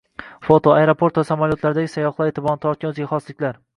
Foto: 0.47 0.69
Aeroport 0.77 1.19
va 1.21 1.25
samolyotlardagi 1.29 1.91
sayyohlar 1.97 2.33
e’tiborini 2.33 2.63
tortgan 2.65 2.93
o‘ziga 2.95 3.11
xosliklar 3.13 3.63